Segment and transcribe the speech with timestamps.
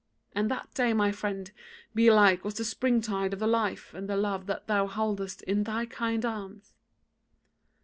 [0.33, 1.51] And that day, my friend,
[1.93, 5.63] belike was the spring tide of the life and the love that thou holdest in
[5.63, 6.73] thy kind arms.